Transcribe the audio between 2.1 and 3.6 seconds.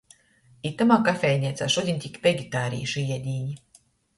vegetarīšu iedīni.